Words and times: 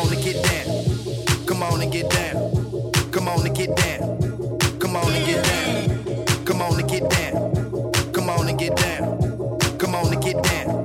on 0.00 0.12
and 0.12 0.22
get 0.22 0.42
down. 0.42 1.46
Come 1.46 1.62
on 1.62 1.82
and 1.82 1.92
get 1.92 2.08
down. 2.10 2.92
Come 3.10 3.28
on 3.28 3.46
and 3.46 3.54
get 3.54 3.76
down. 3.76 4.18
Come 4.78 4.96
on 4.96 5.12
and 5.12 5.26
get 5.26 5.44
down. 5.44 6.44
Come 6.44 6.62
on 6.62 6.80
and 6.80 6.88
get 6.88 7.10
down. 7.10 8.12
Come 8.12 8.30
on 8.30 8.48
and 8.48 8.58
get 8.58 8.76
down. 8.76 9.78
Come 9.78 9.94
on 9.94 10.12
and 10.12 10.22
get 10.22 10.42
down. 10.42 10.79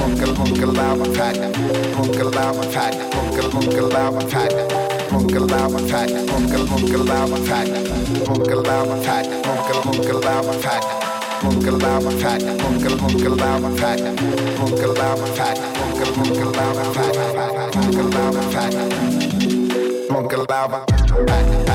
Munkel, 0.00 0.32
munkel, 0.34 0.72
lava, 0.72 1.04
fat. 1.14 1.36
Munkel, 1.96 2.30
lava, 2.30 2.62
fat. 2.64 2.94
Munkel, 3.14 3.48
munkel, 3.52 3.88
lava, 3.88 4.20
fat. 4.28 4.99
Munkel 5.10 5.46
lava 5.46 5.78
fat, 5.90 6.10
Munkel 6.30 6.64
Munkel 6.70 7.04
lava 7.04 7.36
fat, 7.48 7.68
Munkel 8.28 8.62
lava 8.62 8.96
fat, 9.02 9.26
Munkel 9.46 9.78
Munkel 9.84 10.20
lava 10.22 10.52
fat. 10.62 10.84
Munkel 11.42 11.78
lava 11.80 12.10
fat, 12.20 12.42
Munkel 12.62 12.96
Munkel 13.00 13.34
lava 13.36 13.70
fat, 13.80 14.00
Munkel 14.60 14.92
lava 14.94 15.26
fat, 15.36 15.58
Munkel 15.78 16.12
Munkel 16.18 16.52
lava 16.52 16.84
fat, 16.92 17.16
Munkel 17.74 18.10
lava 18.14 18.42
fat, 18.52 18.74
Munkel 20.10 20.46
lava 20.48 20.84
fat. 20.86 21.69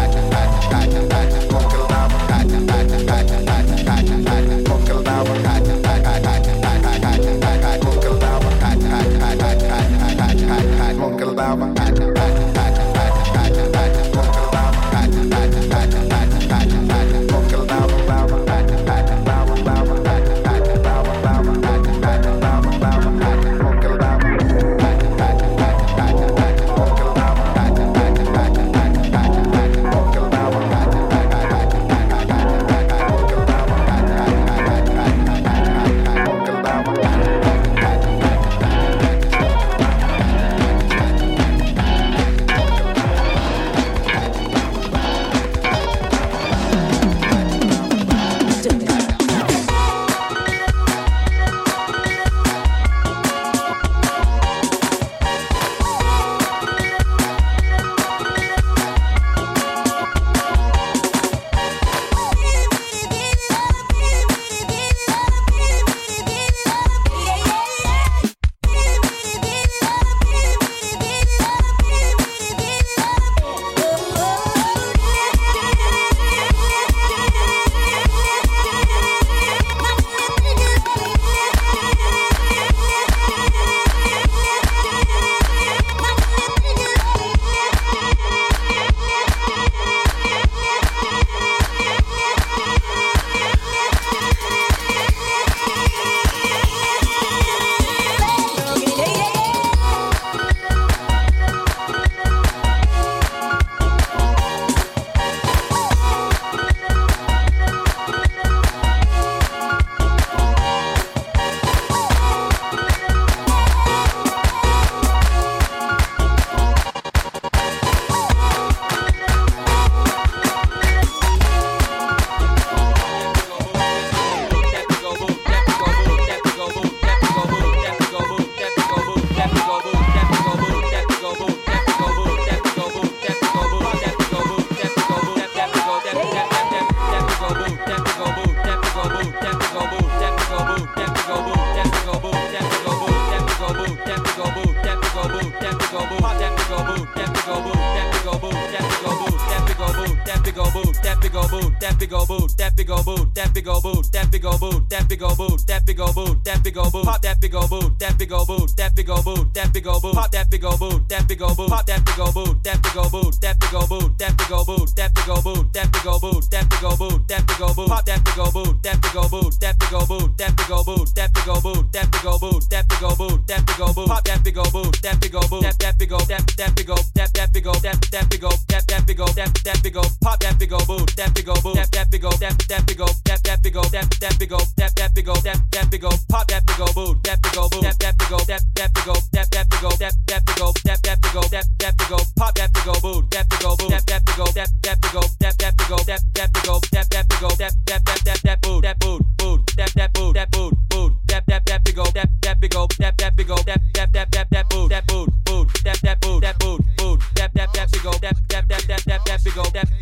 Pop 180.26 180.40
that 180.40 180.58
big 180.58 180.74
old 180.74 180.88
boot, 180.88 181.06
that 181.22 181.36
big 181.38 181.48
old 181.48 181.62
boot, 181.62 181.76
that 181.78 181.92
that 181.94 182.10
big 182.10 182.26
old, 182.26 182.34
that 182.42 182.58
that 182.66 182.82
big 182.90 183.00
old, 183.00 183.14
that 183.22 183.38
that 183.46 183.62
big 183.62 183.78
old, 183.78 183.86
that 183.94 184.10
that 184.18 184.34
big 184.42 184.52
old, 184.52 184.74
that 184.74 184.90
that 184.98 185.14
big 185.14 185.30
old, 185.30 185.44
that 185.46 185.62
that 185.70 185.86
big 185.92 186.04
old. 186.04 186.18
Pop 186.34 186.48
that 186.50 186.66
big 186.66 186.82
old 186.82 186.96
boot, 186.98 187.22
that 187.22 187.38
big 187.46 187.54
old 187.54 187.70
boot, 187.70 187.86
that 187.86 188.00
that 188.02 188.18
big 188.18 188.34
old, 188.34 188.48
that 188.50 188.66
that 188.74 188.90
big 188.90 189.06
old, 189.06 189.22
that 189.38 189.46
that 189.54 189.70
big 189.70 189.86
old, 189.86 190.02
that 190.02 190.18
that 190.26 190.42
big 190.50 190.62
old, 190.66 190.76
that 190.82 190.98
that 191.06 191.22
big 191.22 191.36
old, 191.38 191.50
that 191.54 191.66
that 191.78 191.94
big 191.94 192.10
old. 192.10 192.26
Pop 192.42 192.56
that 192.58 192.74
big 192.74 192.88
old 192.90 193.02
boot, 193.06 193.30
that 193.30 193.46
big 193.54 193.66
old 193.70 193.78
boot, 193.78 193.90
that 193.94 194.06
that 194.10 194.26
big 194.26 194.40
old, 194.42 194.54
that 194.58 194.70
that 194.82 194.98
big 194.98 195.14
old, 195.14 195.30
that 195.46 195.56
that 195.62 195.74
big 195.78 195.92
old, 195.94 196.06
that 196.10 196.26
that 196.34 196.50
big 196.58 196.70
old, 196.74 196.84
that 196.90 197.06
that 197.14 197.26
big 197.30 197.44
old, 197.46 197.58
that 197.62 197.74
that 197.86 198.02
that 198.10 198.22
that 198.26 198.40
that 198.42 198.62
boot, 198.66 198.82
that 198.82 198.98
boot, 198.98 199.22
boot, 199.38 199.62
that 199.78 199.94
that 199.94 200.10
boot, 200.18 200.34
that 200.34 200.50
boot, 200.50 200.74
boot, 200.90 201.14
that 201.30 201.46
that 201.46 201.62
that 201.70 201.84
big 201.86 202.00
old, 202.02 202.14
that 202.18 202.30
that 202.42 202.58
big 202.58 202.74
old, 202.74 202.90
that 202.98 203.14
that 203.22 203.36
big 203.38 203.52
old, 203.54 203.66
that 203.70 203.78
that 203.94 204.10
that 204.10 204.32
that 204.34 204.50
that 204.50 204.70
boot, 204.74 204.90
that 204.90 205.06
boot. 205.06 205.35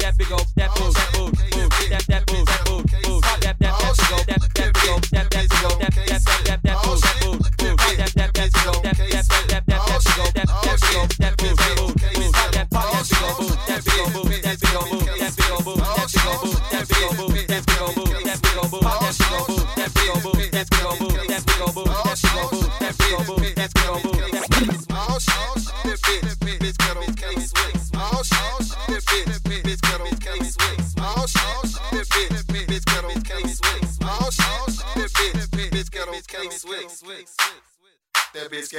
that 0.03 0.17
big 0.17 0.31
old, 0.33 0.45
that 0.57 0.67
boot, 0.75 0.93
that 0.93 1.13
boot, 1.15 1.31
boot, 1.31 1.71
that 1.89 2.03
that 2.11 2.25
boot, 2.27 2.45
that 2.45 2.65
boot, 2.67 2.83
boot, 3.07 3.23
that 3.23 3.39
that 3.39 3.55
that 3.55 3.95
big 3.95 4.11
old, 4.11 4.27
that 4.27 4.43
that 4.43 4.73
big 4.75 4.89
old, 4.91 5.03
that 5.15 5.31
that 5.31 5.47
big 5.47 5.63
old, 5.63 5.79
that 5.79 5.95
that 5.95 6.19
that 6.19 6.43
that 6.43 6.59
that 6.63 6.77
boot, 6.83 6.99
boot, 7.23 7.39
boot, 7.55 7.95
that 7.95 8.11
that 8.11 8.33
that 8.35 8.51
big 8.51 8.67
old, 8.67 8.83
that 8.83 8.99
that 8.99 9.07
that 9.07 9.31
that 9.47 9.47
that 9.47 9.63
that 9.63 10.03
big 10.03 10.19
old, 10.19 10.35
that 10.35 10.43
that 10.43 10.75
big 10.83 10.99
old, 10.99 11.11
that 11.23 11.37
boot, 11.39 11.55
boot, 11.55 11.95
boot, 12.19 12.35
that 12.51 12.67
pop, 12.67 12.91
that 12.91 13.07
big 13.07 13.23
old 13.23 13.39
boot, 13.39 13.55
that 13.63 13.79
big 13.79 13.95
old 13.95 14.11
boot, 14.11 14.43
that 14.43 14.59
big 14.59 14.75
old 14.75 14.91
boot, 14.91 15.07
that 15.07 15.31
big 15.31 15.55
old 15.55 15.63
boot, 15.63 15.71
that 15.71 15.71
big 15.71 15.71
old 15.71 15.71
boot, 15.71 15.87
that 15.87 16.11
big 16.11 16.27
old 16.27 16.43
boot, 16.43 16.59
that 16.67 16.83
big 16.83 16.99
old 16.99 17.23
boot, 17.23 17.47
that 17.47 17.63
big 17.63 17.79
old 17.79 17.95
boot, 17.95 18.19
that 18.27 18.39
big 18.43 18.57
old 18.59 18.71
boot, 18.71 18.83
that 18.83 19.15
big 19.15 19.31
old 19.39 19.47
boot. 19.47 19.72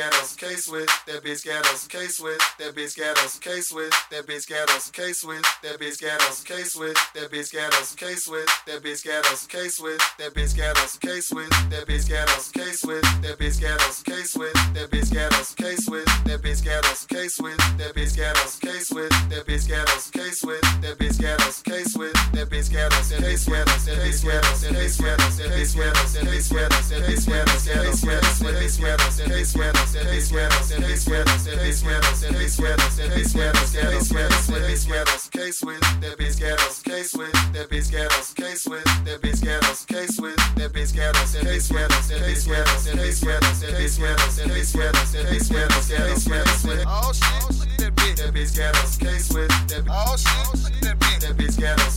Caballeros. 0.05 0.34
Case 0.45 0.68
with 0.68 0.86
that 1.07 1.24
bitch 1.24 1.42
got 1.47 1.66
on 1.66 1.76
some 1.76 1.88
Case 1.88 2.20
with 2.20 2.38
that 2.59 2.74
bitch 2.74 2.99
got 2.99 3.16
on 3.16 3.28
some 3.28 3.40
Case 3.40 3.72
with 3.72 3.90
that 4.11 4.26
bitch 4.26 4.47
got 4.47 4.68
on 4.68 4.78
some 4.78 4.92
Case 4.92 5.24
with 5.24 5.42
that 5.62 5.80
bitch 5.80 6.03
got 6.03 6.20
on 6.20 6.32
some 6.32 6.45
Case 6.45 6.76
with 6.76 6.95
that 7.14 7.30
bitch 7.32 7.51
got 7.51 7.72
on 7.72 7.84
some 7.84 7.97
Case 7.97 8.28
with 8.28 8.47
that 8.66 8.82
bitch 8.84 9.05
got 9.07 9.24
on 9.24 9.36
some 9.36 9.49
Case 9.49 9.80
with 9.80 9.99
that 10.18 10.34
bitch 10.36 10.59
got 10.59 10.76
on 10.76 10.88
some 10.90 11.01
Case 11.01 11.32
with 11.32 11.49
that 11.70 11.86
bitch 11.88 12.11
got 12.11 12.28
on 12.28 12.40
some 12.40 12.53
Case 12.53 12.84
with 12.84 13.03
that 13.22 13.38
bitch 13.40 13.61
got 13.62 13.80
on 13.80 13.92
some 13.92 14.05
Case 14.05 14.36
with 14.36 14.53
that 14.74 14.90
bitch 14.90 15.12
got 15.14 15.32
on 15.32 15.45
some 15.45 15.57
Case 15.57 15.88
with 15.88 16.12
that 16.28 16.42
bitch 16.42 16.45
got 16.45 16.45
on 16.45 16.45
some 16.45 16.45
Case 16.45 16.45
with 16.45 16.45
that 16.45 16.45
bitch 16.45 16.64
got 16.64 16.84
on 16.84 16.95
some 16.95 17.09
Case 17.09 17.40
with 17.40 17.64
that 17.78 17.97
bitch 17.97 18.14
got 18.16 18.36
on 18.36 18.55
some 18.55 18.68
Case 18.68 18.92
with 18.92 19.11
that 19.32 19.47
bitch 19.47 19.55
got 19.55 19.55
on 19.55 19.55
some 19.55 19.55
Case 19.55 19.55
with 19.55 19.55
that 19.55 19.55
bitch 19.55 19.68
got 19.68 19.88
on 19.90 19.99
some 19.99 20.11
K 20.11 20.30
Swiss, 20.30 20.61
that 20.82 20.97
bitch 20.97 21.20
got 21.20 21.40
on 21.40 21.55
some 21.55 21.70
K 21.70 21.84
Swiss, 21.84 21.88
that 21.88 21.88
bitch 21.88 21.88
got 21.88 21.88
on 21.88 21.88
some 21.88 21.90
K 21.90 21.90
Swiss, 21.90 22.12
that 22.32 22.49
bitch 22.51 22.68
got 22.68 22.92
on 22.92 23.03
some 23.03 23.20
K 23.20 23.36
Swiss, 23.36 23.72
that 23.72 23.88
bitch 23.88 23.92
got 23.92 23.92
on 23.92 23.92
some 23.95 24.05
K 24.05 24.16
Swiss, 24.16 24.32
that 24.32 24.32
bitch 24.32 24.32
got 24.32 24.45
on 24.45 24.61
some 24.61 24.74
K 24.74 24.92
Swiss, 24.92 24.92
that 24.92 24.92
bitch 24.92 25.01
got 25.01 25.20
on 25.20 25.30
some 25.30 25.51
K 25.51 25.68
Swiss, 25.68 26.09
that 26.09 26.22
bitch 26.24 26.55
got 26.55 26.70
on 26.70 26.82
some 26.82 27.03
K 27.03 27.14
Swiss, 27.14 27.64
that 27.64 27.74
bitch 27.74 28.01
got 28.05 28.20
on 28.20 28.32
some 28.34 28.55
K 28.55 28.68
Swiss, 28.68 29.07
that 29.16 29.28
bitch 29.28 29.57
got 29.57 29.80
on 29.80 29.86
some 29.86 30.07
K 30.07 30.20
Swiss, 30.20 30.34
sweat 30.35 30.53
us, 30.55 30.70
in 30.72 30.82
case 30.82 31.05
sweat 31.05 31.28
us, 31.28 31.47
in 31.47 31.59
case 31.61 31.78
sweat 31.78 32.05
us, 32.05 32.24
in 32.24 32.35
case 32.35 32.57
sweat 32.57 32.80
us, 32.80 32.99
in 32.99 33.11
case 33.12 33.30
sweat 33.30 33.55
us, 33.55 33.74
in 33.74 33.87
case 33.87 34.09
sweat 34.09 34.32
us, 34.32 34.51
in 34.51 34.62
case 34.62 34.82
sweat 34.82 35.09
us, 35.09 35.28
case 35.28 35.62
with 35.62 35.80
that 36.03 36.18
bitch 36.18 36.39
get 36.41 36.61
us, 36.61 36.82
case 36.82 37.14
with 37.14 37.32
that 37.53 37.70
bitch 37.70 37.91
get 37.93 38.12
us, 38.18 38.35
case 38.35 38.66
with 38.66 38.85
that 39.07 39.22
bitch 39.22 39.43
get 39.45 39.64
us, 39.64 39.85
case 39.85 40.20
with 40.20 40.37
that 40.57 40.72
bitch 40.72 40.93
get 40.93 41.14
us, 41.16 41.35
in 41.37 41.47
case 41.47 41.68
sweat 41.68 41.91
us, 41.93 42.11
in 42.11 42.18
case 42.18 42.45
sweat 42.45 42.66
us, 42.66 42.87
in 42.89 42.99
case 42.99 43.20
sweat 43.20 43.43
us, 43.45 43.62
in 43.62 43.74
case 43.76 43.95
sweat 43.95 44.18
us, 44.18 44.39
in 44.39 44.49
case 44.49 44.72
sweat 44.72 44.97
us, 44.97 45.14
in 45.14 45.26
case 45.26 45.47
sweat 45.47 45.70
us, 45.70 45.91
in 45.91 46.03
case 46.03 46.24
sweat 46.24 46.49
us, 46.49 46.64
oh 46.91 47.12
shit, 47.12 47.78
that 47.78 47.95
bitch, 47.95 48.16
that 48.16 48.35
bitch 48.35 48.57
get 48.57 48.74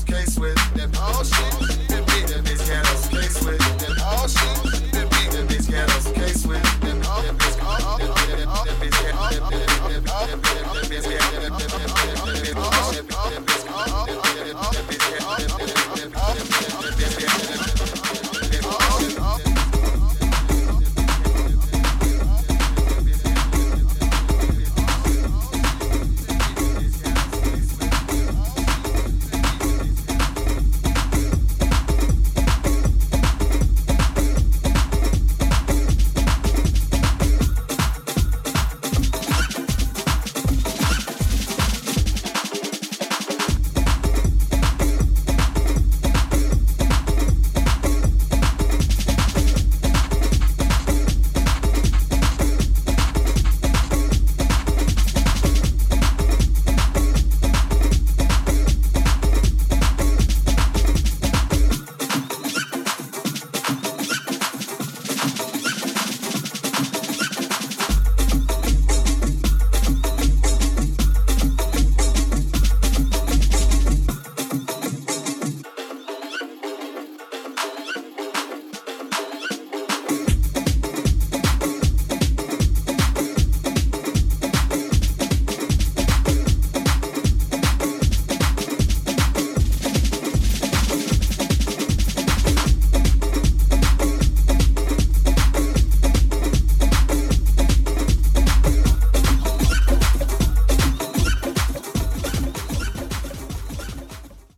case 0.06 0.38
with 0.38 0.56
that 0.76 0.90
oh 1.00 1.24
shit. 1.24 1.57